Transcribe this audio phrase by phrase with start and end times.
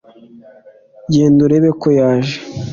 [1.13, 2.37] genda urebeko yaje